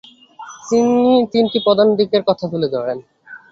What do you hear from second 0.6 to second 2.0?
তিনি তিনটি প্রধান